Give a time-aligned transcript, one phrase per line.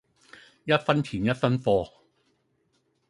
[0.63, 1.91] 一分錢一分貨